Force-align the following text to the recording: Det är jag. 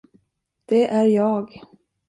Det 0.65 0.87
är 0.91 1.05
jag. 1.05 1.61